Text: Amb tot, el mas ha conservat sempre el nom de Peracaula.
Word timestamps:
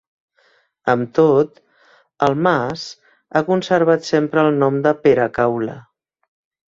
Amb 0.93 1.09
tot, 1.17 1.59
el 2.27 2.37
mas 2.47 2.87
ha 3.41 3.45
conservat 3.53 4.09
sempre 4.09 4.47
el 4.49 4.59
nom 4.65 4.81
de 4.89 4.95
Peracaula. 5.05 5.77